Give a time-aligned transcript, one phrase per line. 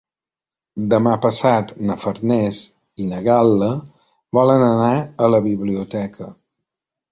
[0.93, 2.57] Demà passat na Farners
[3.05, 3.69] i na Gal·la
[4.41, 4.91] volen anar
[5.29, 6.35] a la biblioteca.